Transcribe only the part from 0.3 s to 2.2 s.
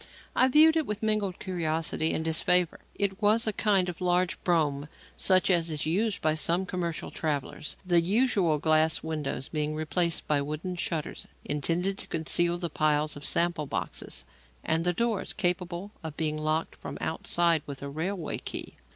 I viewed it with mingled curiosity